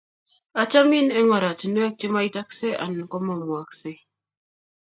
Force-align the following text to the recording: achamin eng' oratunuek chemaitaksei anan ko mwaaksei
achamin 0.61 1.07
eng' 1.17 1.33
oratunuek 1.37 1.93
chemaitaksei 1.99 2.75
anan 2.83 3.05
ko 3.11 3.17
mwaaksei 3.25 3.97